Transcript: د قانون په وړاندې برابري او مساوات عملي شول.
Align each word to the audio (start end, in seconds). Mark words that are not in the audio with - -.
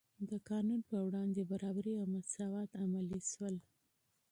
د 0.29 0.31
قانون 0.49 0.81
په 0.89 0.97
وړاندې 1.05 1.49
برابري 1.51 1.93
او 2.01 2.05
مساوات 2.15 2.69
عملي 2.83 3.21
شول. 3.31 3.55